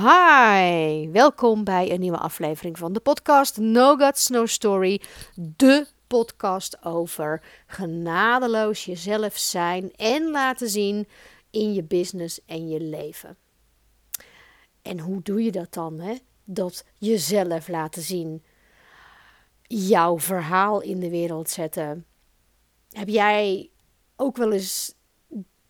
[0.00, 5.00] Hi, welkom bij een nieuwe aflevering van de podcast No Guts, No Story.
[5.34, 11.08] De podcast over genadeloos jezelf zijn en laten zien
[11.50, 13.36] in je business en je leven.
[14.82, 16.00] En hoe doe je dat dan?
[16.00, 16.14] Hè?
[16.44, 18.42] Dat jezelf laten zien,
[19.62, 22.06] jouw verhaal in de wereld zetten.
[22.90, 23.70] Heb jij
[24.16, 24.94] ook wel eens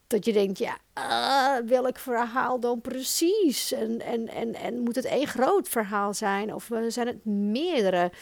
[0.08, 3.72] dat je denkt, ja, uh, welk verhaal dan precies?
[3.72, 8.12] En, en, en, en moet het één groot verhaal zijn of uh, zijn het meerdere?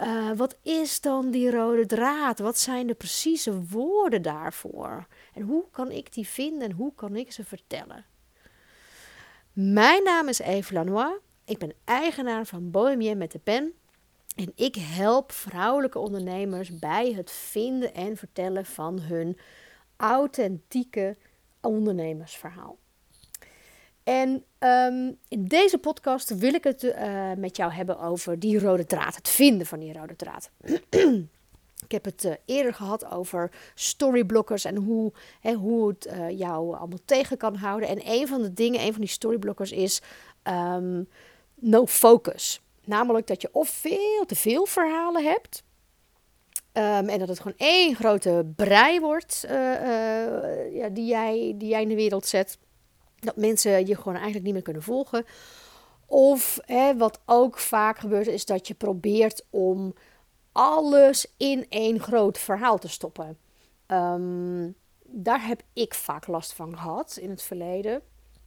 [0.00, 2.38] Uh, wat is dan die rode draad?
[2.38, 5.06] Wat zijn de precieze woorden daarvoor?
[5.34, 8.04] En hoe kan ik die vinden en hoe kan ik ze vertellen?
[9.52, 11.18] Mijn naam is Eve Lanois.
[11.44, 13.72] Ik ben eigenaar van Bohemien met de pen.
[14.36, 19.38] En ik help vrouwelijke ondernemers bij het vinden en vertellen van hun
[20.00, 21.16] authentieke
[21.60, 22.78] ondernemersverhaal.
[24.02, 28.86] En um, in deze podcast wil ik het uh, met jou hebben over die rode
[28.86, 30.50] draad, het vinden van die rode draad.
[31.86, 36.76] ik heb het uh, eerder gehad over storyblockers en hoe, hè, hoe het uh, jou
[36.76, 37.88] allemaal tegen kan houden.
[37.88, 40.02] En een van de dingen, een van die storyblockers is
[40.42, 41.08] um,
[41.54, 42.60] no focus.
[42.84, 45.62] Namelijk dat je of veel te veel verhalen hebt,
[46.72, 51.68] Um, en dat het gewoon één grote brei wordt uh, uh, ja, die, jij, die
[51.68, 52.58] jij in de wereld zet.
[53.18, 55.24] Dat mensen je gewoon eigenlijk niet meer kunnen volgen.
[56.06, 59.94] Of hè, wat ook vaak gebeurt, is dat je probeert om
[60.52, 63.38] alles in één groot verhaal te stoppen.
[63.86, 68.02] Um, daar heb ik vaak last van gehad in het verleden.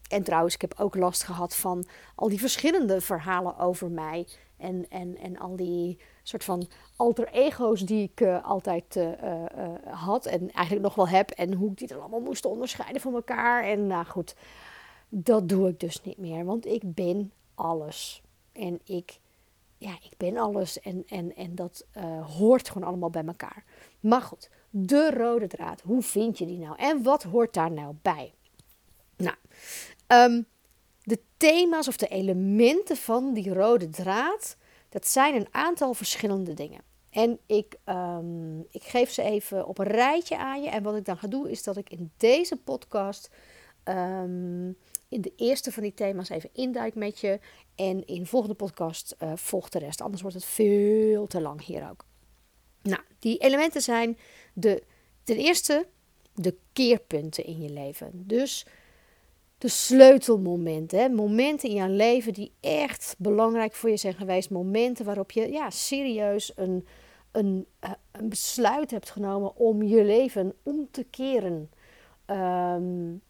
[0.09, 1.85] En trouwens, ik heb ook last gehad van
[2.15, 4.27] al die verschillende verhalen over mij.
[4.63, 9.45] En, en, en al die soort van alter ego's die ik uh, altijd uh, uh,
[9.83, 11.29] had en eigenlijk nog wel heb.
[11.29, 13.63] En hoe ik die dan allemaal moest onderscheiden van elkaar.
[13.63, 14.35] En nou goed,
[15.09, 16.45] dat doe ik dus niet meer.
[16.45, 18.21] Want ik ben alles.
[18.51, 19.19] En ik,
[19.77, 20.79] ja, ik ben alles.
[20.79, 21.85] En, en, en dat
[22.37, 23.63] hoort gewoon allemaal bij elkaar.
[23.99, 25.81] Maar goed, de rode draad.
[25.81, 26.77] Hoe vind je die nou?
[26.77, 28.33] En wat hoort daar nou bij?
[29.17, 29.35] Nou,
[30.07, 30.45] um,
[31.03, 34.57] de thema's of de elementen van die rode draad
[34.89, 36.81] dat zijn een aantal verschillende dingen.
[37.09, 40.69] En ik, um, ik geef ze even op een rijtje aan je.
[40.69, 43.29] En wat ik dan ga doen, is dat ik in deze podcast
[43.83, 44.77] um,
[45.07, 47.39] in de eerste van die thema's even induik met je.
[47.75, 50.01] En in de volgende podcast uh, volgt de rest.
[50.01, 52.05] Anders wordt het veel te lang hier ook.
[52.81, 54.17] Nou, die elementen zijn
[54.53, 54.83] de,
[55.23, 55.87] ten eerste
[56.35, 58.11] de keerpunten in je leven.
[58.13, 58.65] Dus
[59.63, 61.15] de sleutelmomenten.
[61.15, 64.49] Momenten in jouw leven die echt belangrijk voor je zijn geweest.
[64.49, 66.87] Momenten waarop je ja, serieus een,
[67.31, 71.69] een, eh, een besluit hebt genomen om je leven om te keren.
[72.25, 73.21] Um,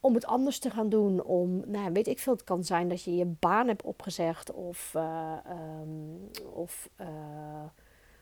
[0.00, 1.22] om het anders te gaan doen.
[1.22, 4.92] Om, nou, weet ik veel, het kan zijn dat je je baan hebt opgezegd of,
[4.96, 5.36] uh,
[5.80, 7.06] um, of uh,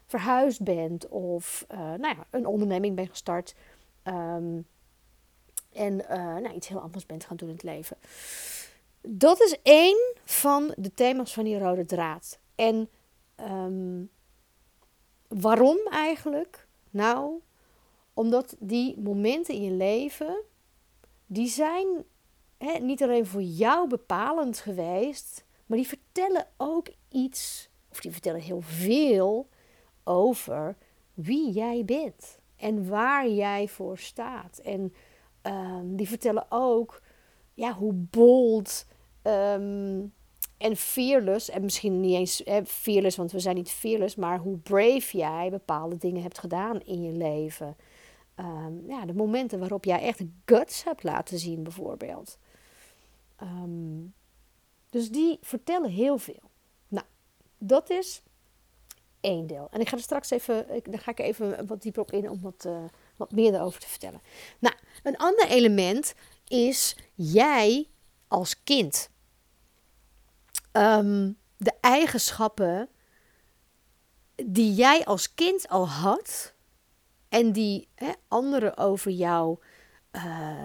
[0.06, 3.54] verhuisd bent of nou ja, een onderneming bent gestart.
[4.04, 4.66] Um,
[5.72, 7.96] en uh, nou, iets heel anders bent gaan doen in het leven.
[9.00, 12.38] Dat is één van de thema's van die rode draad.
[12.54, 12.88] En
[13.40, 14.10] um,
[15.28, 16.66] waarom eigenlijk?
[16.90, 17.40] Nou,
[18.14, 20.42] omdat die momenten in je leven,
[21.26, 21.86] die zijn
[22.58, 28.40] hè, niet alleen voor jou bepalend geweest, maar die vertellen ook iets, of die vertellen
[28.40, 29.48] heel veel
[30.04, 30.76] over
[31.14, 34.58] wie jij bent en waar jij voor staat.
[34.58, 34.94] En
[35.42, 37.02] um, die vertellen ook
[37.54, 38.86] ja, hoe bold
[39.22, 40.12] um,
[40.56, 44.58] en fearless, en misschien niet eens eh, fearless, want we zijn niet fearless, maar hoe
[44.58, 47.76] brave jij bepaalde dingen hebt gedaan in je leven.
[48.36, 52.38] Um, ja, de momenten waarop jij echt guts hebt laten zien, bijvoorbeeld.
[54.90, 56.50] dus die vertellen heel veel.
[56.88, 57.06] Nou,
[57.58, 58.22] dat is
[59.20, 59.68] één deel.
[59.70, 62.40] En ik ga er straks even, ik, ga ik even wat dieper op in om
[62.40, 62.84] wat, uh,
[63.16, 64.20] wat meer erover te vertellen.
[64.58, 66.14] Nou, een ander element
[66.48, 67.88] is jij
[68.28, 69.10] als kind.
[70.72, 72.88] Um, de eigenschappen
[74.34, 76.52] die jij als kind al had
[77.28, 79.58] en die hè, anderen over jou
[80.12, 80.62] uh,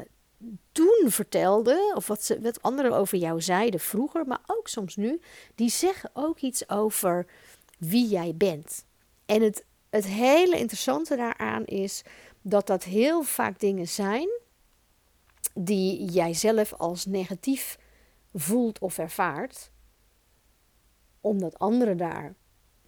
[0.72, 5.22] toen vertelden, of wat, ze, wat anderen over jou zeiden vroeger, maar ook soms nu,
[5.56, 7.25] die zeggen ook iets over
[7.78, 8.86] wie jij bent.
[9.25, 12.02] En het, het hele interessante daaraan is
[12.44, 14.30] dat dat heel vaak dingen zijn
[15.54, 17.78] die jij zelf als negatief
[18.34, 19.72] voelt of ervaart,
[21.22, 22.36] omdat anderen daar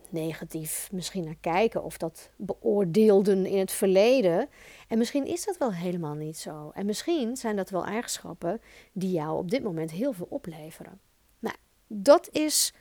[0.09, 4.49] negatief misschien naar kijken of dat beoordeelden in het verleden.
[4.87, 6.71] En misschien is dat wel helemaal niet zo.
[6.73, 8.61] En misschien zijn dat wel eigenschappen
[8.93, 10.99] die jou op dit moment heel veel opleveren.
[11.39, 11.55] Nou,
[11.87, 12.73] dat is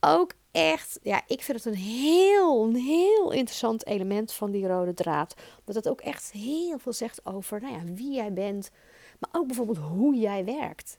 [0.00, 5.34] ook echt, ja, ik vind het een heel, heel interessant element van die rode draad.
[5.64, 8.70] Dat het ook echt heel veel zegt over nou ja, wie jij bent,
[9.18, 10.98] maar ook bijvoorbeeld hoe jij werkt.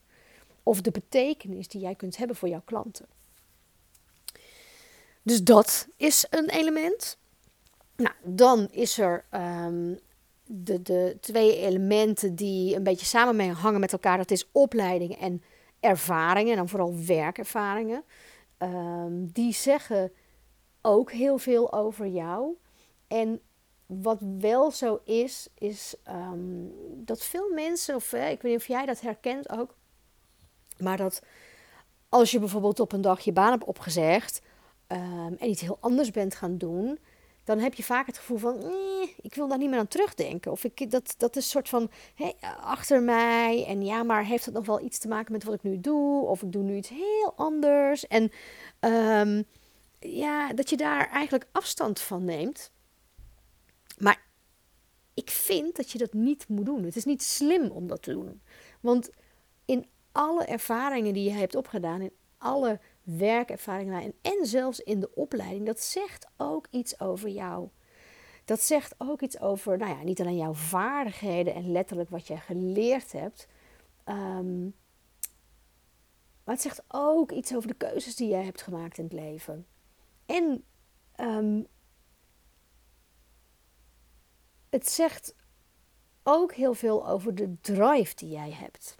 [0.63, 3.05] Of de betekenis die jij kunt hebben voor jouw klanten.
[5.21, 7.17] Dus dat is een element.
[7.95, 9.99] Nou, dan is er um,
[10.45, 14.17] de, de twee elementen die een beetje samen hangen met elkaar.
[14.17, 15.43] Dat is opleiding en
[15.79, 18.03] ervaringen, en dan vooral werkervaringen.
[18.63, 20.11] Um, die zeggen
[20.81, 22.57] ook heel veel over jou.
[23.07, 23.41] En
[23.85, 26.73] wat wel zo is, is um,
[27.05, 29.75] dat veel mensen, of ik weet niet of jij dat herkent ook,
[30.77, 31.21] maar dat
[32.09, 34.41] als je bijvoorbeeld op een dag je baan hebt opgezegd
[34.87, 36.99] um, en iets heel anders bent gaan doen,
[37.43, 40.51] dan heb je vaak het gevoel van, eh, ik wil daar niet meer aan terugdenken.
[40.51, 43.65] Of ik, dat, dat is een soort van hey, achter mij.
[43.67, 46.25] En ja, maar heeft dat nog wel iets te maken met wat ik nu doe?
[46.25, 48.07] Of ik doe nu iets heel anders.
[48.07, 48.31] En
[48.79, 49.43] um,
[49.99, 52.71] ja, dat je daar eigenlijk afstand van neemt.
[53.97, 54.21] Maar
[55.13, 56.83] ik vind dat je dat niet moet doen.
[56.83, 58.41] Het is niet slim om dat te doen.
[58.79, 59.09] Want
[59.65, 65.15] in alle ervaringen die je hebt opgedaan, in alle werkervaringen en, en zelfs in de
[65.15, 67.69] opleiding, dat zegt ook iets over jou.
[68.45, 72.39] Dat zegt ook iets over, nou ja, niet alleen jouw vaardigheden en letterlijk wat jij
[72.39, 73.47] geleerd hebt,
[74.05, 74.75] um,
[76.43, 79.67] maar het zegt ook iets over de keuzes die jij hebt gemaakt in het leven.
[80.25, 80.63] En
[81.19, 81.67] um,
[84.69, 85.35] het zegt
[86.23, 88.95] ook heel veel over de drive die jij hebt.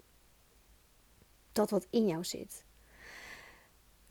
[1.52, 2.64] Dat wat in jou zit.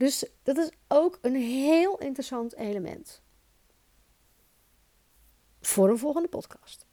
[0.02, 3.22] Dus dat is ook een heel interessant element.
[5.62, 6.86] Voor een volgende podcast.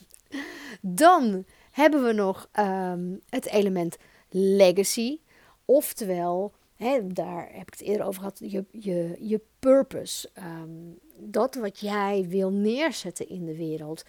[0.80, 3.96] Dan hebben we nog um, het element
[4.28, 5.20] legacy.
[5.64, 10.30] Oftewel, hè, daar heb ik het eerder over gehad, je, je, je purpose.
[10.38, 14.02] Um, dat wat jij wil neerzetten in de wereld.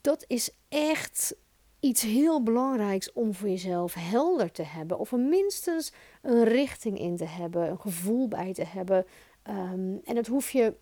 [0.00, 1.36] Dat is echt
[1.80, 4.98] iets heel belangrijks om voor jezelf helder te hebben.
[4.98, 5.92] Of er minstens
[6.22, 9.06] een richting in te hebben, een gevoel bij te hebben.
[9.48, 10.74] Um, en dat hoef je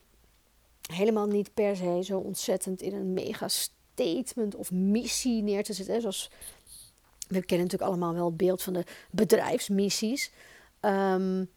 [0.93, 6.01] helemaal niet per se zo ontzettend in een mega statement of missie neer te zetten.
[6.01, 6.31] Zoals
[7.29, 10.33] we kennen natuurlijk allemaal wel het beeld van de bedrijfsmissies.
[10.81, 11.51] Um,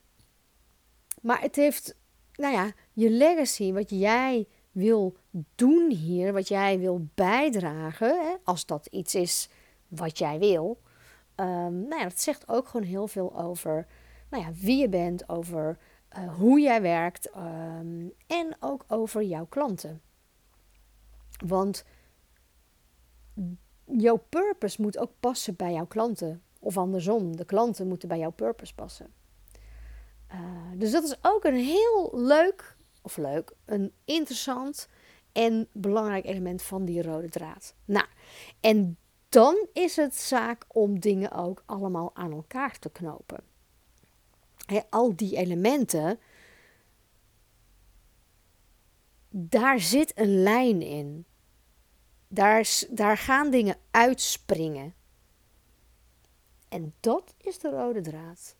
[1.21, 1.95] maar het heeft,
[2.35, 5.17] nou ja, je legacy, wat jij wil
[5.55, 9.49] doen hier, wat jij wil bijdragen, hè, als dat iets is
[9.87, 10.81] wat jij wil,
[11.35, 13.87] um, nou ja, dat zegt ook gewoon heel veel over
[14.29, 15.77] nou ja, wie je bent, over
[16.17, 20.01] uh, hoe jij werkt um, en ook over jouw klanten.
[21.45, 21.85] Want
[23.85, 26.41] jouw purpose moet ook passen bij jouw klanten.
[26.59, 29.13] Of andersom, de klanten moeten bij jouw purpose passen.
[30.31, 30.39] Uh,
[30.75, 34.87] dus dat is ook een heel leuk, of leuk, een interessant
[35.37, 37.75] en belangrijk element van die rode draad.
[37.85, 38.05] Nou,
[38.59, 38.97] en
[39.29, 43.43] dan is het zaak om dingen ook allemaal aan elkaar te knopen.
[44.89, 46.19] al die elementen,
[49.29, 51.25] daar zit een lijn in.
[52.27, 54.93] Daar, daar gaan dingen uitspringen.
[56.69, 58.56] En dat is de rode draad.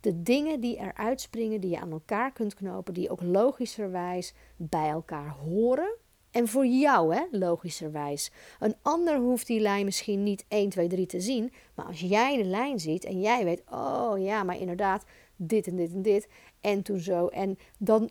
[0.00, 4.88] De dingen die eruit springen, die je aan elkaar kunt knopen, die ook logischerwijs bij
[4.88, 5.96] elkaar horen.
[6.30, 8.30] En voor jou, hè, logischerwijs.
[8.58, 11.52] Een ander hoeft die lijn misschien niet 1, 2, 3 te zien.
[11.74, 15.04] Maar als jij de lijn ziet en jij weet, oh ja, maar inderdaad,
[15.36, 16.28] dit en dit en dit.
[16.60, 17.26] En toen zo.
[17.26, 18.10] En dan,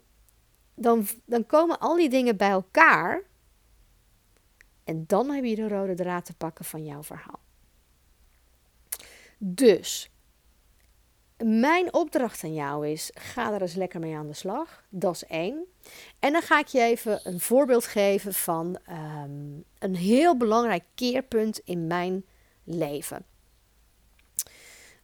[0.76, 3.24] dan, dan komen al die dingen bij elkaar.
[4.84, 7.40] En dan heb je de rode draad te pakken van jouw verhaal.
[9.38, 10.12] Dus
[11.44, 14.84] mijn opdracht aan jou is: ga er eens lekker mee aan de slag.
[14.90, 15.66] Dat is één.
[16.20, 21.62] En dan ga ik je even een voorbeeld geven van um, een heel belangrijk keerpunt
[21.64, 22.26] in mijn
[22.64, 23.26] leven.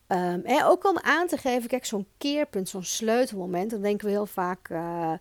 [0.08, 4.26] En ook om aan te geven, kijk, zo'n keerpunt, zo'n sleutelmoment, dan denken we heel
[4.26, 5.14] vaak uh,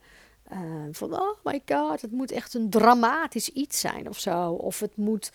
[0.52, 0.58] uh,
[0.90, 4.50] van, oh my god, het moet echt een dramatisch iets zijn of zo.
[4.50, 5.32] Of het moet,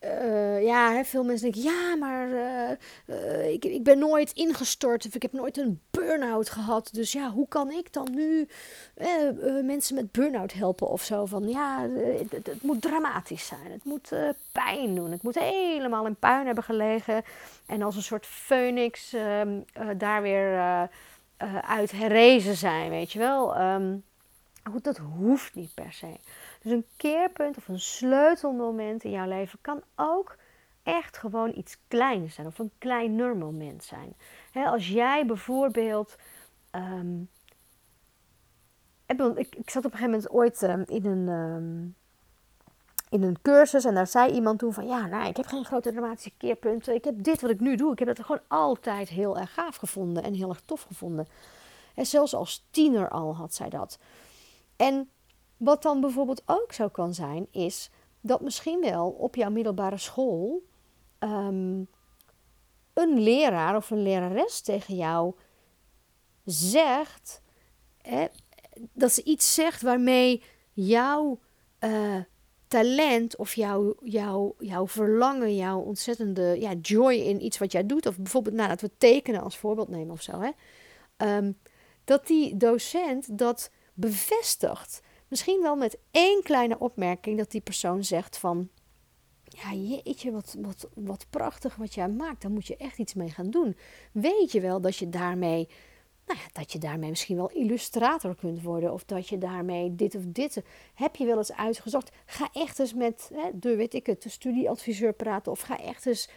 [0.00, 2.70] uh, ja, veel mensen denken, ja, maar uh,
[3.06, 6.88] uh, ik, ik ben nooit ingestort of ik heb nooit een burn-out gehad.
[6.92, 8.48] Dus ja, hoe kan ik dan nu
[9.62, 11.26] mensen met burn-out helpen of zo?
[11.26, 11.88] Van ja,
[12.30, 14.12] het, moet dramatisch zijn, het moet
[14.52, 17.22] pijn doen, het moet helemaal in puin hebben gelegen.
[17.66, 19.60] En als een soort phoenix ehm,
[19.96, 20.88] daar weer
[21.62, 23.60] uit herrezen zijn, weet je wel.
[23.60, 24.04] Um,
[24.70, 26.16] goed, dat hoeft niet per se.
[26.66, 30.36] Dus een keerpunt of een sleutelmoment in jouw leven kan ook
[30.82, 34.16] echt gewoon iets kleins zijn of een kleiner moment zijn.
[34.52, 36.16] als jij bijvoorbeeld.
[36.70, 37.20] Ehm,
[39.06, 41.28] ik, ik, zat op een gegeven moment ooit ehm, in een.
[41.28, 42.04] Ehm,
[43.10, 45.92] in een cursus en daar zei iemand toen van ja, nou, ik heb geen grote
[45.92, 46.94] dramatische keerpunten.
[46.94, 47.92] Ik heb dit wat ik nu doe.
[47.92, 51.26] Ik heb het gewoon altijd heel erg gaaf gevonden en heel erg tof gevonden.
[51.94, 53.98] En zelfs als tiener al had zij dat.
[54.76, 55.10] En
[55.56, 60.62] wat dan bijvoorbeeld ook zo kan zijn, is dat misschien wel op jouw middelbare school
[61.18, 61.82] ehm,
[62.92, 65.34] een leraar of een lerares tegen jou
[66.44, 67.42] zegt
[68.92, 71.38] dat ze iets zegt waarmee jouw
[71.80, 72.16] uh,
[72.68, 78.06] talent of jouw, jouw, jouw verlangen, jouw ontzettende ja, joy in iets wat jij doet,
[78.06, 80.50] of bijvoorbeeld nou, we tekenen als voorbeeld nemen of zo, hè,
[81.16, 81.52] ehm,
[82.04, 85.02] dat die docent dat bevestigt.
[85.28, 88.68] Misschien wel met één kleine opmerking dat die persoon zegt van,
[89.44, 93.30] ja jeetje, wat, wat, wat prachtig wat jij maakt, daar moet je echt iets mee
[93.30, 93.76] gaan doen.
[94.12, 95.68] Weet je wel dat je daarmee
[96.26, 98.92] nou ja, dat je daarmee misschien wel illustrator kunt worden.
[98.92, 100.62] Of dat je daarmee dit of dit.
[100.94, 102.10] Heb je wel eens uitgezocht?
[102.26, 105.52] Ga echt eens met hè, de, weet ik het, de studieadviseur praten.
[105.52, 106.28] Of ga echt eens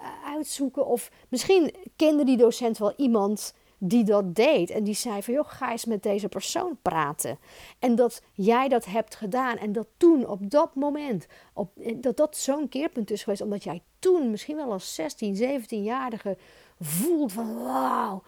[0.00, 0.86] uh, uitzoeken.
[0.86, 4.70] Of misschien kende die docent wel iemand die dat deed.
[4.70, 7.38] En die zei van, joh, ga eens met deze persoon praten.
[7.78, 9.56] En dat jij dat hebt gedaan.
[9.56, 13.42] En dat toen, op dat moment, op, dat dat zo'n keerpunt is geweest.
[13.42, 16.36] Omdat jij toen, misschien wel als 16, 17-jarige
[16.80, 18.22] voelt van wauw,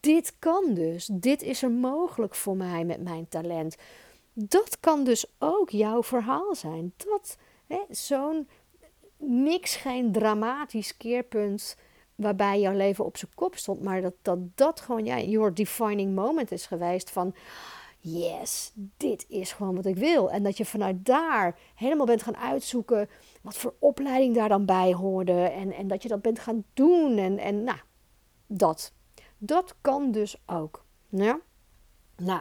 [0.00, 1.08] dit kan dus.
[1.12, 3.76] Dit is er mogelijk voor mij met mijn talent.
[4.32, 6.92] Dat kan dus ook jouw verhaal zijn.
[6.96, 7.36] Dat
[7.90, 8.48] zo'n
[9.16, 11.76] niks geen dramatisch keerpunt
[12.14, 16.14] waarbij jouw leven op zijn kop stond, maar dat dat, dat gewoon ja, your defining
[16.14, 17.34] moment is geweest van
[17.98, 20.30] yes, dit is gewoon wat ik wil.
[20.30, 23.08] En dat je vanuit daar helemaal bent gaan uitzoeken
[23.42, 27.18] wat voor opleiding daar dan bij hoorde en, en dat je dat bent gaan doen
[27.18, 27.78] en, en nou,
[28.46, 28.92] dat.
[29.38, 30.84] Dat kan dus ook.
[31.08, 31.40] Ja?
[32.16, 32.40] Nou,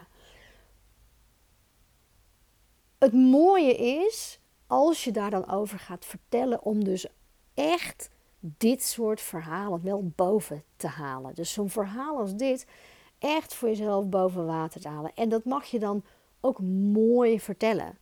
[2.98, 7.08] het mooie is als je daar dan over gaat vertellen om dus
[7.54, 8.10] echt
[8.46, 11.36] dit soort verhalen wel boven te halen.
[11.36, 12.66] Dus zo'n verhaal als dit
[13.20, 15.12] echt voor jezelf boven water te halen.
[15.16, 16.04] En dat mag je dan
[16.42, 16.60] ook
[16.92, 17.98] mooi vertellen.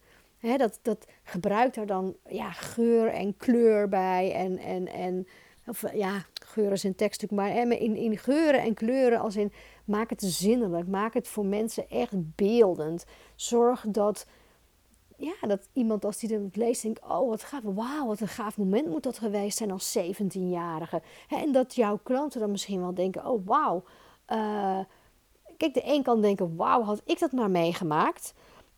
[0.57, 5.27] dat, dat gebruikt daar dan ja, geur en kleur bij en, en, en
[5.93, 9.51] ja, geuren is een tekst maar in, in geuren en kleuren als in
[9.85, 13.05] maak het zinnelijk, maak het voor mensen echt beeldend.
[13.35, 14.25] Zorg dat,
[15.21, 18.57] ja, dat iemand als die het leest denkt, oh wat gaaf, wauw, wat een gaaf
[18.57, 21.01] moment moet dat geweest zijn als 17-jarige.
[21.27, 23.83] En dat jouw klanten dan misschien wel denken, oh wauw.
[24.27, 24.79] Uh,
[25.57, 28.33] kijk, de een kan denken, wauw, had ik dat maar meegemaakt.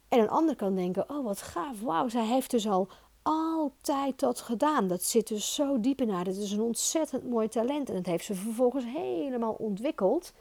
[0.08, 2.88] En een ander kan denken, oh wat gaaf, wauw, zij heeft dus al
[3.22, 4.88] altijd dat gedaan.
[4.88, 6.26] Dat zit dus zo diep in haar.
[6.26, 7.90] Het is een ontzettend mooi talent.
[7.90, 10.34] En dat heeft ze vervolgens helemaal ontwikkeld.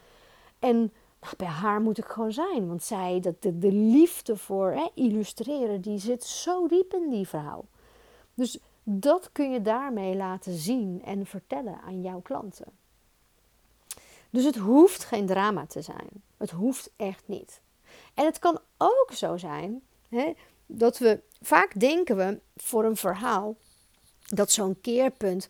[0.59, 0.92] En
[1.37, 2.69] bij haar moet ik gewoon zijn.
[2.69, 7.29] Want zij, dat, de, de liefde voor hè, illustreren, die zit zo diep in die
[7.29, 7.64] vrouw.
[8.35, 12.67] Dus dat kun je daarmee laten zien en vertellen aan jouw klanten.
[14.31, 16.09] Dus het hoeft geen drama te zijn.
[16.37, 17.61] Het hoeft echt niet.
[18.14, 20.33] En het kan ook zo zijn hè,
[20.67, 23.57] dat we vaak denken we voor een verhaal
[24.26, 25.49] dat zo'n keerpunt,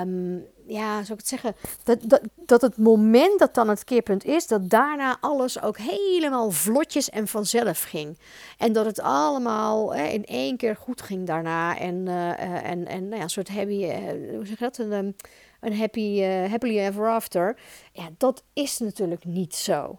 [0.00, 4.24] um, ja, zou ik het zeggen, dat, dat, dat het moment dat dan het keerpunt
[4.24, 8.18] is, dat daarna alles ook helemaal vlotjes en vanzelf ging.
[8.58, 11.78] En dat het allemaal hè, in één keer goed ging daarna.
[11.78, 14.78] En, uh, en, en nou ja, een soort happy, uh, hoe zeg je dat?
[14.78, 15.16] Een, um,
[15.60, 17.58] een happy, happily ever after.
[17.92, 19.98] Ja, dat is natuurlijk niet zo.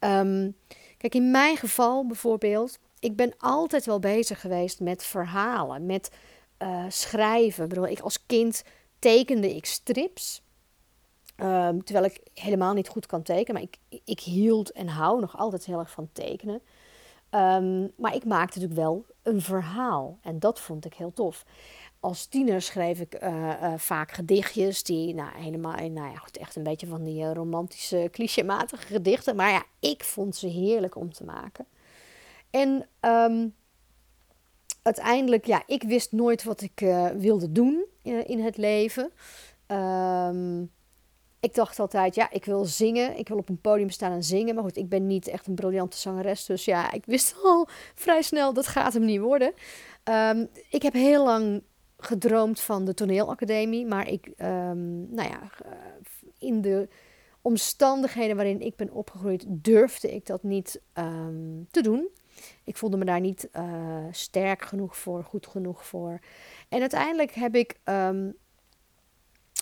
[0.00, 0.56] Um,
[0.96, 6.10] kijk, in mijn geval bijvoorbeeld ik ben altijd wel bezig geweest met verhalen, met
[6.62, 7.62] uh, schrijven.
[7.62, 8.64] Ik, bedoel, ik als kind
[8.98, 10.42] tekende ik strips.
[11.36, 13.62] Um, terwijl ik helemaal niet goed kan tekenen.
[13.62, 16.62] Maar ik, ik hield en hou nog altijd heel erg van tekenen.
[17.30, 20.18] Um, maar ik maakte natuurlijk wel een verhaal.
[20.22, 21.44] En dat vond ik heel tof.
[22.00, 23.28] Als tiener schreef ik uh,
[23.62, 28.08] uh, vaak gedichtjes die nou, helemaal, nou ja, goed, echt een beetje van die romantische,
[28.12, 29.36] clichématige gedichten.
[29.36, 31.66] Maar ja, ik vond ze heerlijk om te maken.
[32.50, 33.54] En um,
[34.96, 39.12] uiteindelijk, ja, ik wist nooit wat ik uh, wilde doen in, in het leven.
[39.66, 40.70] Um,
[41.40, 43.18] ik dacht altijd, ja, ik wil zingen.
[43.18, 44.54] Ik wil op een podium staan en zingen.
[44.54, 46.44] Maar goed, ik ben niet echt een briljante zangeres.
[46.46, 49.52] Dus ja, ik wist al vrij snel, dat gaat hem niet worden.
[50.04, 51.62] Um, ik heb heel lang
[51.98, 53.86] gedroomd van de toneelacademie.
[53.86, 55.40] Maar ik, um, nou ja,
[56.38, 56.88] in de
[57.42, 60.80] omstandigheden waarin ik ben opgegroeid, durfde ik dat niet
[61.70, 62.08] te doen.
[62.64, 63.64] Ik voelde me daar niet uh,
[64.10, 66.18] sterk genoeg voor, goed genoeg voor.
[66.68, 68.36] En uiteindelijk heb ik um,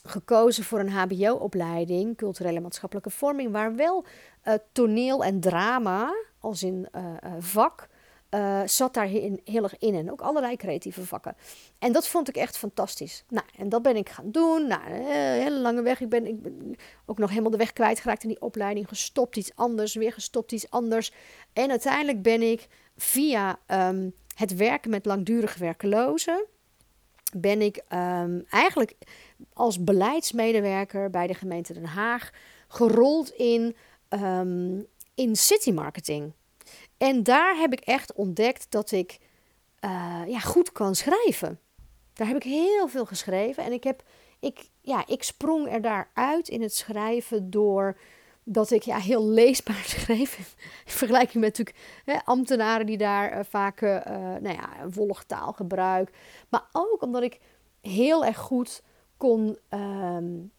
[0.04, 4.04] gekozen voor een HBO-opleiding, culturele maatschappelijke vorming, waar wel
[4.44, 7.02] uh, toneel en drama, als in uh,
[7.38, 7.88] vak,
[8.30, 9.94] uh, zat daar heel, erg in.
[9.94, 11.36] En ook allerlei creatieve vakken.
[11.78, 13.24] En dat vond ik echt fantastisch.
[13.28, 14.66] Nou, en dat ben ik gaan doen.
[14.66, 15.04] Nou, een
[15.42, 16.00] hele lange weg.
[16.00, 18.88] Ik ben, ik ben ook nog helemaal de weg kwijtgeraakt in die opleiding.
[18.88, 21.12] Gestopt iets anders, weer gestopt iets anders.
[21.52, 22.66] En uiteindelijk ben ik
[22.96, 26.44] via um, het werken met langdurig werkelozen...
[27.36, 28.94] ben ik um, eigenlijk
[29.52, 32.30] als beleidsmedewerker bij de gemeente Den Haag...
[32.68, 33.76] gerold in,
[34.10, 36.32] um, in city marketing...
[36.98, 39.18] En daar heb ik echt ontdekt dat ik
[39.84, 41.60] uh, ja, goed kan schrijven.
[42.12, 43.64] Daar heb ik heel veel geschreven.
[43.64, 44.02] En ik, heb,
[44.40, 47.98] ik, ja, ik sprong er daaruit in het schrijven door
[48.44, 50.38] dat ik ja, heel leesbaar schreef.
[50.38, 54.04] In vergelijking met natuurlijk hè, ambtenaren die daar uh, vaak uh,
[54.40, 56.10] nou ja, volgtaal gebruik.
[56.48, 57.40] Maar ook omdat ik
[57.80, 58.82] heel erg goed
[59.16, 60.52] kon um,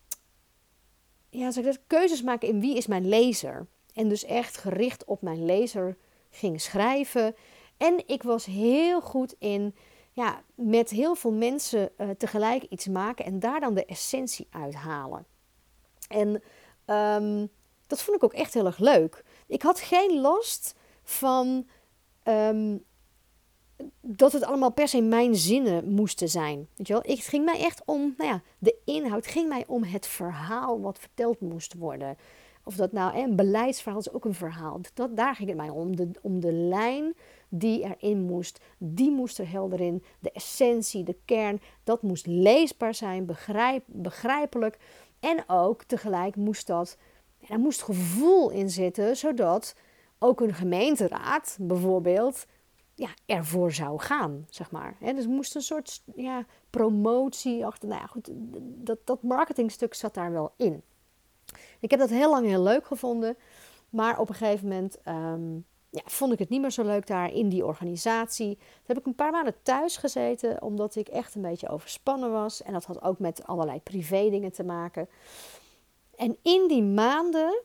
[1.29, 3.67] ja, zeg dat, keuzes maken in wie is mijn lezer.
[3.97, 5.97] En dus echt gericht op mijn lezer
[6.29, 7.35] ging schrijven.
[7.77, 9.75] En ik was heel goed in
[10.11, 15.25] ja, met heel veel mensen uh, tegelijk iets maken en daar dan de essentie uithalen.
[16.07, 16.43] En
[16.95, 17.49] um,
[17.87, 19.23] dat vond ik ook echt heel erg leuk.
[19.47, 21.67] Ik had geen last van
[22.23, 22.83] um,
[24.01, 26.67] dat het allemaal per se mijn zinnen moesten zijn.
[26.75, 27.01] Weet je wel?
[27.05, 30.99] Het ging mij echt om, nou ja, de inhoud ging mij om het verhaal wat
[30.99, 32.17] verteld moest worden.
[32.67, 34.81] Of dat nou een beleidsverhaal is ook een verhaal.
[34.93, 35.95] Dat, daar ging het mij om.
[35.95, 37.15] De, om de lijn
[37.49, 38.59] die erin moest.
[38.77, 40.03] Die moest er helder in.
[40.19, 41.61] De essentie, de kern.
[41.83, 44.77] Dat moest leesbaar zijn, begrijp, begrijpelijk.
[45.19, 46.97] En ook tegelijk moest dat.
[47.47, 49.75] Er moest gevoel in zitten, zodat
[50.19, 52.45] ook een gemeenteraad bijvoorbeeld
[52.95, 54.95] ja, ervoor zou gaan, zeg maar.
[54.99, 57.87] He, dus moest een soort ja, promotie achter.
[57.87, 58.29] Nou ja, goed,
[58.61, 60.83] dat, dat marketingstuk zat daar wel in.
[61.79, 63.37] Ik heb dat heel lang heel leuk gevonden.
[63.89, 67.33] Maar op een gegeven moment um, ja, vond ik het niet meer zo leuk daar
[67.33, 68.55] in die organisatie.
[68.55, 72.63] Toen heb ik een paar maanden thuis gezeten, omdat ik echt een beetje overspannen was.
[72.63, 75.09] En dat had ook met allerlei privé dingen te maken.
[76.15, 77.61] En in die maanden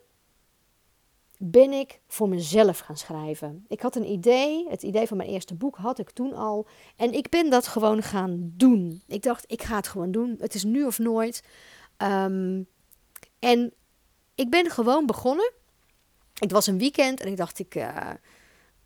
[1.38, 3.64] ben ik voor mezelf gaan schrijven.
[3.68, 6.66] Ik had een idee, het idee van mijn eerste boek had ik toen al.
[6.96, 9.02] En ik ben dat gewoon gaan doen.
[9.06, 10.36] Ik dacht, ik ga het gewoon doen.
[10.38, 11.44] Het is nu of nooit.
[11.98, 12.66] Um,
[13.38, 13.72] en
[14.42, 15.52] ik ben gewoon begonnen.
[16.34, 18.10] Het was een weekend en ik dacht, ik, uh,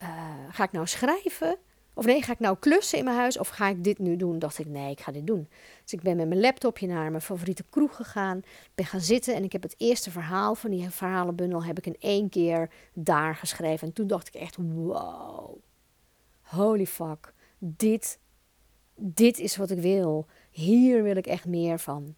[0.03, 0.09] uh,
[0.51, 1.57] ga ik nou schrijven?
[1.95, 3.38] Of nee, ga ik nou klussen in mijn huis?
[3.38, 4.38] Of ga ik dit nu doen?
[4.38, 5.49] Dacht ik, nee, ik ga dit doen.
[5.83, 8.42] Dus ik ben met mijn laptopje naar mijn favoriete kroeg gegaan.
[8.75, 11.97] Ben gaan zitten en ik heb het eerste verhaal van die verhalenbundel heb ik in
[11.99, 13.87] één keer daar geschreven.
[13.87, 15.57] En toen dacht ik echt, wow,
[16.42, 18.19] holy fuck, dit,
[18.95, 20.27] dit is wat ik wil.
[20.51, 22.14] Hier wil ik echt meer van.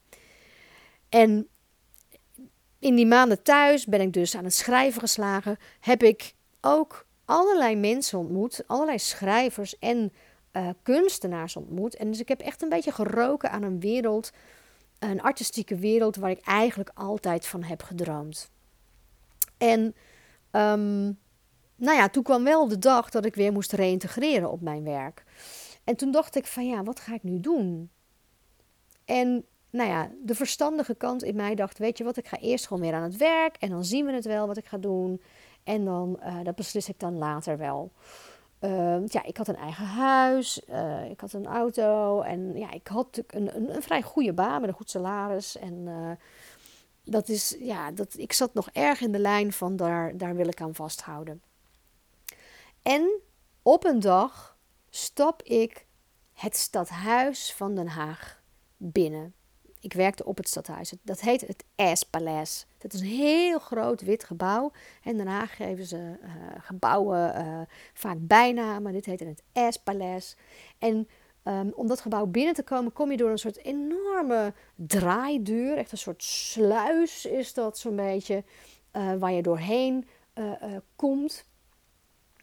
[1.09, 1.48] En
[2.78, 5.56] in die maanden thuis ben ik dus aan het schrijven geslagen.
[5.80, 10.12] Heb ik ook allerlei mensen ontmoet, allerlei schrijvers en
[10.52, 11.96] uh, kunstenaars ontmoet.
[11.96, 14.30] En dus ik heb echt een beetje geroken aan een wereld,
[14.98, 18.50] een artistieke wereld waar ik eigenlijk altijd van heb gedroomd.
[19.58, 19.80] En
[20.50, 21.18] um,
[21.76, 25.24] nou ja, toen kwam wel de dag dat ik weer moest reïntegreren op mijn werk.
[25.84, 27.90] En toen dacht ik van ja, wat ga ik nu doen?
[29.04, 32.66] En nou ja, de verstandige kant in mij dacht, weet je wat, ik ga eerst
[32.66, 35.22] gewoon weer aan het werk en dan zien we het wel wat ik ga doen.
[35.64, 37.92] En dan, uh, dat beslis ik dan later wel.
[38.61, 42.87] Uh, ja, ik had een eigen huis, uh, ik had een auto en ja, ik
[42.87, 45.57] had een, een, een, vrij goede baan met een goed salaris.
[45.57, 46.11] En uh,
[47.04, 50.48] dat is, ja, dat, ik zat nog erg in de lijn van daar, daar wil
[50.48, 51.42] ik aan vasthouden.
[52.83, 53.20] En
[53.62, 54.57] op een dag
[54.90, 55.87] stap ik
[56.33, 58.42] het stadhuis van Den Haag
[58.76, 59.35] binnen
[59.80, 60.92] ik werkte op het stadhuis.
[61.02, 61.64] Dat heet het
[61.98, 62.66] S-paleis.
[62.78, 64.72] Dat is een heel groot wit gebouw.
[65.02, 67.60] En daarna geven ze uh, gebouwen uh,
[67.94, 68.92] vaak bijnamen.
[68.92, 69.42] Dit heet het
[69.74, 70.36] S-paleis.
[70.78, 71.08] En
[71.44, 75.76] um, om dat gebouw binnen te komen, kom je door een soort enorme draaideur.
[75.76, 78.44] Echt een soort sluis is dat zo'n beetje.
[78.92, 80.08] Uh, waar je doorheen
[80.96, 81.44] komt.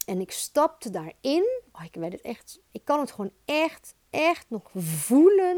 [0.06, 1.62] En ik stapte daarin.
[1.71, 2.60] Oh, ik weet het echt.
[2.71, 5.58] Ik kan het gewoon echt, echt nog voelen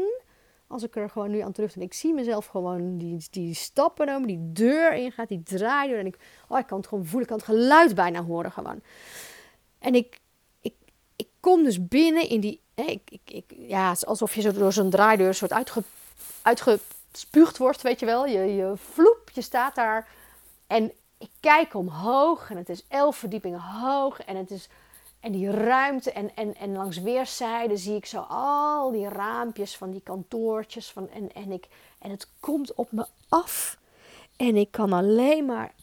[0.68, 4.26] als ik er gewoon nu aan terug Ik zie mezelf gewoon die, die stappen nemen,
[4.26, 5.98] die deur ingaat, die draaideur.
[5.98, 8.80] En ik, oh, ik kan het gewoon voelen, ik kan het geluid bijna horen gewoon.
[9.78, 10.20] En ik,
[10.60, 10.74] ik,
[11.16, 14.90] ik kom dus binnen in die, ik, ik, ik, ja, alsof je zo door zo'n
[14.90, 15.82] draaideur soort uitge,
[16.42, 18.26] uitgespuugd wordt, weet je wel.
[18.26, 20.08] Je, je vloep, je staat daar.
[20.66, 24.20] En ik kijk omhoog en het is elf verdiepingen hoog.
[24.20, 24.68] En het is
[25.20, 29.90] en die ruimte en, en, en langs weerszijden zie ik zo al die raampjes van
[29.90, 30.90] die kantoortjes.
[30.90, 33.78] Van, en, en, ik, en het komt op me af.
[34.36, 35.74] En ik kan alleen maar.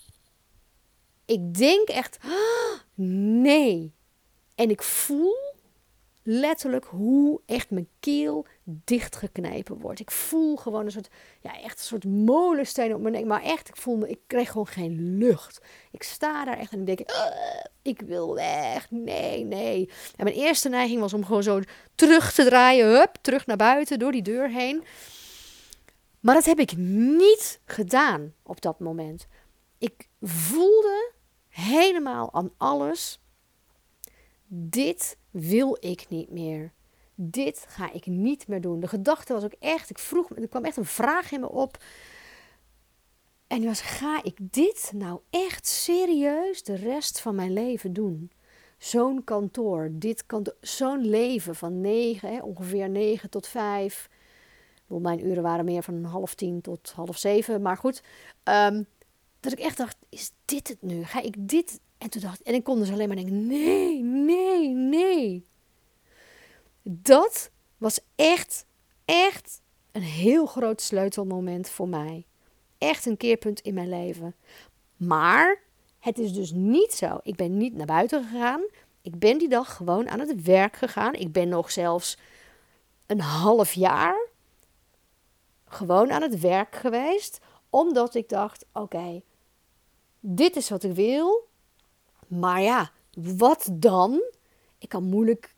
[1.26, 2.80] Ik denk echt, ah,
[3.43, 3.93] nee.
[4.56, 5.55] En ik voel
[6.27, 9.99] letterlijk hoe echt mijn keel dichtgeknepen wordt.
[9.99, 11.09] Ik voel gewoon een soort,
[11.41, 13.25] ja, echt een soort molensteen op mijn nek.
[13.25, 15.61] Maar echt, ik voel me, ik kreeg gewoon geen lucht.
[15.91, 17.09] Ik sta daar echt en ik denk,
[17.81, 18.91] ik wil weg.
[18.91, 19.89] Nee, nee.
[20.15, 21.61] En mijn eerste neiging was om gewoon zo
[21.95, 22.88] terug te draaien.
[22.88, 24.83] Hup, terug naar buiten, door die deur heen.
[26.19, 29.27] Maar dat heb ik niet gedaan op dat moment.
[29.77, 31.11] Ik voelde
[31.47, 33.19] helemaal aan alles.
[34.47, 36.71] Dit wil ik niet meer.
[37.15, 38.80] Dit ga ik niet meer doen.
[38.80, 41.84] De gedachte was ook echt, ik vroeg, er kwam echt een vraag in me op.
[43.48, 48.32] En die was, ga ik dit nou echt serieus de rest van mijn leven doen?
[48.78, 54.10] Zo'n kantoor, dit kantoor, zo'n leven van negen, hè, ongeveer negen tot vijf.
[54.88, 58.04] Mijn uren waren meer van half tien tot half zeven, maar goed.
[58.43, 58.84] Ehm,
[59.39, 61.04] dat ik echt dacht, is dit het nu?
[61.04, 64.70] Ga ik dit en toen dacht en ik kon dus alleen maar denken: nee, nee,
[64.70, 65.46] nee.
[66.82, 68.65] Dat was echt,
[69.06, 72.26] echt een heel groot sleutelmoment voor mij.
[72.78, 74.36] Echt een keerpunt in mijn leven.
[74.98, 75.62] Maar
[76.00, 77.20] het is dus niet zo.
[77.24, 78.62] Ik ben niet naar buiten gegaan.
[79.02, 81.13] Ik ben die dag gewoon aan het werk gegaan.
[81.13, 82.18] Ik ben nog zelfs
[83.06, 84.28] een half jaar
[85.65, 87.39] gewoon aan het werk geweest.
[87.70, 89.22] Omdat ik dacht: oké,
[90.20, 91.54] dit is wat ik wil.
[92.27, 94.23] Maar ja, wat dan?
[94.77, 95.55] Ik kan moeilijk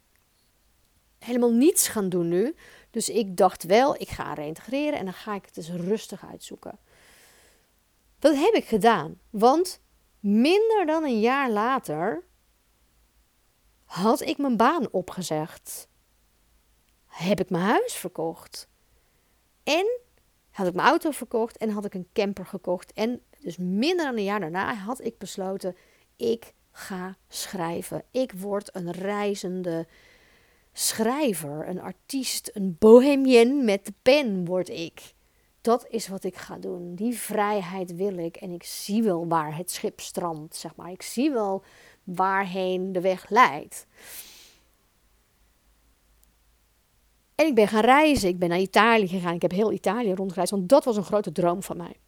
[1.19, 2.55] helemaal niets gaan doen nu.
[2.91, 6.79] Dus ik dacht wel, ik ga reintegreren en dan ga ik het eens rustig uitzoeken.
[8.19, 9.81] Dat heb ik gedaan, want
[10.19, 12.23] minder dan een jaar later
[13.85, 15.87] had ik mijn baan opgezegd.
[17.05, 18.67] Heb ik mijn huis verkocht.
[19.63, 19.99] En
[20.51, 22.93] had ik mijn auto verkocht en had ik een camper gekocht.
[22.93, 25.75] En dus minder dan een jaar daarna had ik besloten:
[26.17, 28.03] ik ga schrijven.
[28.11, 29.87] Ik word een reizende
[30.73, 35.13] schrijver, een artiest, een bohemien met de pen word ik.
[35.61, 36.95] Dat is wat ik ga doen.
[36.95, 38.35] Die vrijheid wil ik.
[38.35, 40.91] En ik zie wel waar het schip strandt, zeg maar.
[40.91, 41.63] Ik zie wel
[42.03, 43.85] waarheen de weg leidt.
[47.35, 48.29] En ik ben gaan reizen.
[48.29, 49.35] Ik ben naar Italië gegaan.
[49.35, 51.99] Ik heb heel Italië rondgereisd, want dat was een grote droom van mij.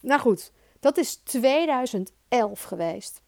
[0.00, 3.22] Nou goed, dat is 2011 geweest.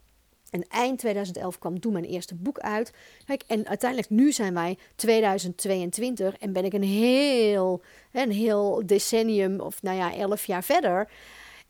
[0.54, 2.92] En eind 2011 kwam toen mijn eerste boek uit.
[3.24, 9.60] Kijk, en uiteindelijk nu zijn wij 2022 en ben ik een heel, een heel decennium
[9.60, 11.10] of nou ja, elf jaar verder.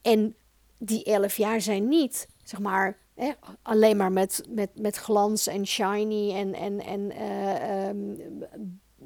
[0.02, 0.34] En
[0.78, 3.30] die elf jaar zijn niet, zeg maar, hè,
[3.62, 8.18] alleen maar met, met, met glans en shiny en, en, en uh, um,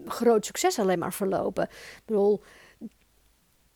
[0.07, 1.64] groot succes alleen maar verlopen.
[1.64, 2.43] Ik bedoel,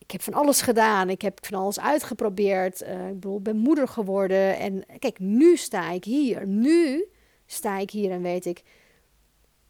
[0.03, 1.11] ik heb van alles gedaan.
[1.11, 2.83] Ik heb van alles uitgeprobeerd.
[2.83, 4.59] Uh, ik bedoel, ben moeder geworden.
[4.59, 6.47] En kijk, nu sta ik hier.
[6.47, 7.05] Nu
[7.47, 8.63] sta ik hier en weet ik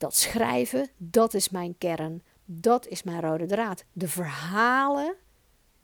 [0.02, 2.22] dat schrijven, dat is mijn kern.
[2.44, 3.84] Dat is mijn rode draad.
[3.92, 5.14] De verhalen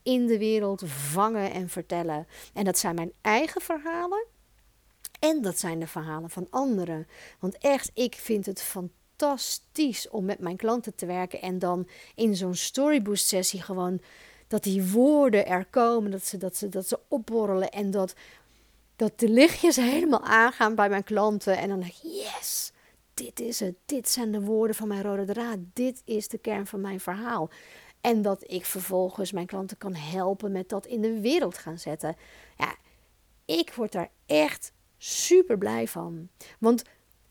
[0.03, 2.27] in de wereld vangen en vertellen.
[2.55, 4.27] En dat zijn mijn eigen verhalen.
[5.19, 7.07] En dat zijn de verhalen van anderen.
[7.41, 12.37] Want echt, ik vind het fantastisch om met mijn klanten te werken en dan in
[12.37, 14.01] zo'n storyboost sessie gewoon
[14.49, 18.15] dat die woorden er komen, dat ze, dat ze, dat ze opborrelen en dat,
[18.97, 21.59] dat de lichtjes helemaal aangaan bij mijn klanten.
[21.59, 22.73] En dan denk yes,
[23.15, 23.75] dit is het.
[23.87, 25.59] Dit zijn de woorden van mijn rode draad.
[25.73, 27.51] Dit is de kern van mijn verhaal.
[28.01, 32.17] En dat ik vervolgens mijn klanten kan helpen met dat in de wereld gaan zetten.
[32.57, 32.75] Ja,
[33.45, 36.29] ik word daar echt super blij van.
[36.59, 36.83] Want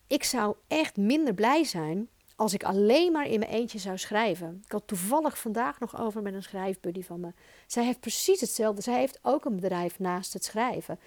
[0.07, 4.61] ik zou echt minder blij zijn als ik alleen maar in mijn eentje zou schrijven.
[4.65, 7.33] Ik had toevallig vandaag nog over met een schrijfbuddy van me.
[7.67, 8.81] Zij heeft precies hetzelfde.
[8.81, 10.99] Zij heeft ook een bedrijf naast het schrijven.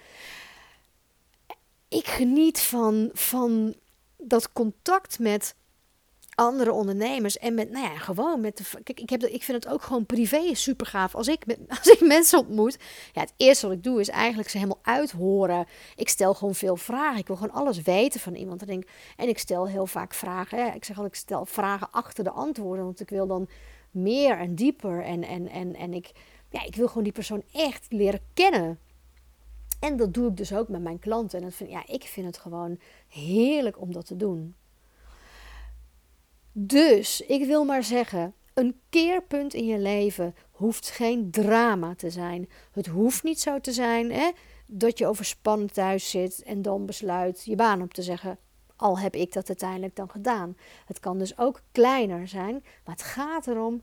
[1.89, 3.75] Ik geniet van, van
[4.17, 5.55] dat contact met
[6.35, 8.65] andere ondernemers en met, nou ja, gewoon met de.
[8.83, 11.15] Kijk, ik, heb, ik vind het ook gewoon privé super gaaf.
[11.15, 11.45] Als ik,
[11.79, 12.79] als ik mensen ontmoet,
[13.13, 15.67] ja, het eerste wat ik doe is eigenlijk ze helemaal uithoren.
[15.97, 17.19] Ik stel gewoon veel vragen.
[17.19, 18.61] Ik wil gewoon alles weten van iemand.
[18.61, 18.85] En, denk,
[19.17, 20.59] en ik stel heel vaak vragen.
[20.59, 20.75] Hè.
[20.75, 23.49] Ik zeg al, ik stel vragen achter de antwoorden, want ik wil dan
[23.91, 25.05] meer en dieper.
[25.05, 26.11] En, en, en, en ik,
[26.51, 28.79] ja, ik wil gewoon die persoon echt leren kennen.
[29.81, 31.39] En dat doe ik dus ook met mijn klanten.
[31.39, 34.55] En dat vind, ja, ik vind het gewoon heerlijk om dat te doen.
[36.53, 42.49] Dus ik wil maar zeggen, een keerpunt in je leven hoeft geen drama te zijn.
[42.73, 44.31] Het hoeft niet zo te zijn hè,
[44.67, 48.39] dat je overspannen thuis zit en dan besluit je baan op te zeggen.
[48.77, 50.57] al heb ik dat uiteindelijk dan gedaan.
[50.87, 52.53] Het kan dus ook kleiner zijn,
[52.85, 53.83] maar het gaat erom,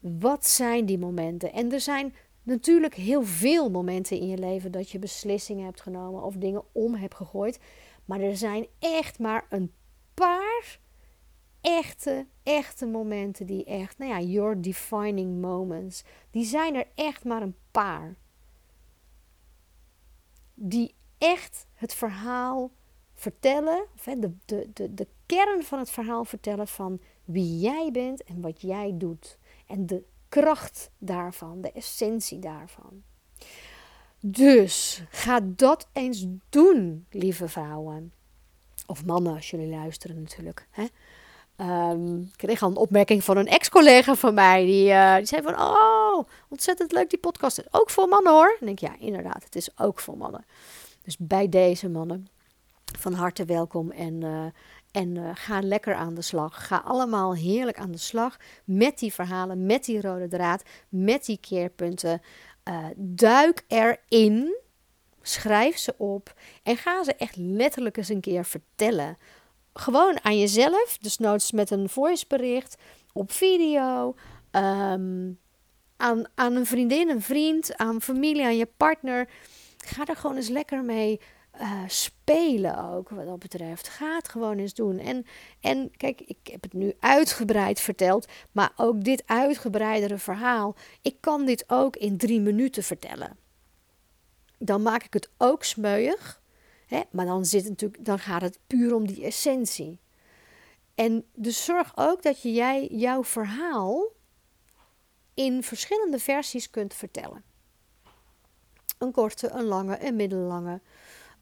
[0.00, 1.52] wat zijn die momenten?
[1.52, 6.22] En er zijn natuurlijk heel veel momenten in je leven dat je beslissingen hebt genomen
[6.22, 7.58] of dingen om hebt gegooid.
[8.04, 9.72] Maar er zijn echt maar een
[10.14, 10.78] paar
[11.64, 16.04] echte, echte momenten die echt, nou ja, your defining moments.
[16.30, 18.14] Die zijn er echt maar een paar.
[20.54, 22.70] Die echt het verhaal
[23.14, 28.22] vertellen, of de, de, de, de kern van het verhaal vertellen van wie jij bent
[28.22, 29.38] en wat jij doet.
[29.66, 33.02] En de kracht daarvan, de essentie daarvan.
[34.20, 38.12] Dus ga dat eens doen, lieve vrouwen.
[38.86, 40.66] Of mannen, als jullie luisteren natuurlijk.
[40.70, 40.84] Hè?
[41.56, 44.64] Um, ik kreeg al een opmerking van een ex-collega van mij.
[44.64, 47.62] Die, uh, die zei van, oh, ontzettend leuk die podcast.
[47.70, 48.56] Ook voor mannen hoor.
[48.60, 50.44] En denk ja, inderdaad, het is ook voor mannen.
[51.02, 52.28] Dus bij deze mannen,
[52.98, 53.90] van harte welkom.
[53.90, 54.44] En, uh,
[54.90, 56.66] en uh, ga lekker aan de slag.
[56.66, 61.38] Ga allemaal heerlijk aan de slag met die verhalen, met die rode draad, met die
[61.38, 62.22] keerpunten.
[62.96, 64.56] duik erin.
[65.22, 69.16] Schrijf ze op en ga ze echt letterlijk eens een keer vertellen
[69.74, 72.76] gewoon aan jezelf, dus noods met een voicebericht,
[73.12, 74.14] op video,
[74.50, 75.38] um,
[75.96, 79.28] aan, aan een vriendin, een vriend, aan familie, aan je partner.
[79.76, 81.20] Ga er gewoon eens lekker mee
[81.60, 83.88] uh, spelen ook, wat dat betreft.
[83.88, 84.98] Ga het gewoon eens doen.
[84.98, 85.26] En,
[85.60, 91.44] en kijk, ik heb het nu uitgebreid verteld, maar ook dit uitgebreidere verhaal, ik kan
[91.44, 93.36] dit ook in drie minuten vertellen.
[94.58, 96.42] Dan maak ik het ook smeuig.
[97.10, 99.98] Maar dan, zit natuurlijk, dan gaat het puur om die essentie.
[100.94, 104.12] En dus zorg ook dat je jij, jouw verhaal
[105.34, 107.44] in verschillende versies kunt vertellen.
[108.98, 110.80] Een korte, een lange, een middellange.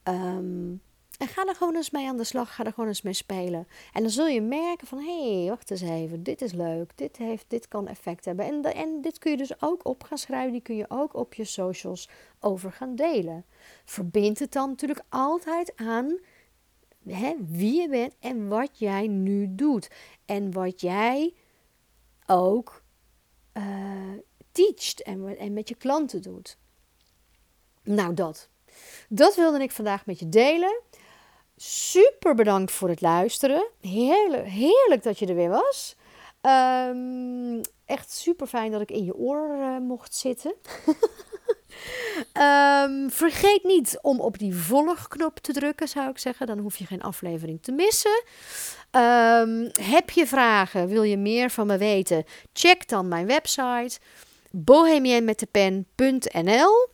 [0.05, 0.83] Um,
[1.23, 3.69] en ga er gewoon eens mee aan de slag, ga er gewoon eens mee spelen.
[3.93, 7.17] En dan zul je merken van, hé, hey, wacht eens even, dit is leuk, dit,
[7.17, 8.45] heeft, dit kan effect hebben.
[8.45, 11.35] En, en dit kun je dus ook op gaan schrijven, die kun je ook op
[11.35, 12.09] je socials
[12.41, 13.45] over gaan delen.
[13.85, 16.19] Verbind het dan natuurlijk altijd aan
[17.09, 19.91] hè, wie je bent en wat jij nu doet.
[20.25, 21.35] En wat jij
[22.27, 22.83] ook
[23.57, 23.65] uh,
[24.53, 26.59] teacht en, en met je klanten doet.
[27.83, 28.49] Nou, dat.
[29.09, 30.81] Dat wilde ik vandaag met je delen.
[31.65, 33.69] Super bedankt voor het luisteren.
[33.81, 35.97] Heerlijk, heerlijk dat je er weer was.
[36.41, 40.55] Um, echt super fijn dat ik in je oor uh, mocht zitten.
[42.35, 46.47] um, vergeet niet om op die volgknop te drukken, zou ik zeggen.
[46.47, 48.23] Dan hoef je geen aflevering te missen.
[48.91, 50.89] Um, heb je vragen?
[50.89, 52.25] Wil je meer van me weten?
[52.53, 53.99] Check dan mijn website
[54.51, 56.89] bohemienmetdepen.nl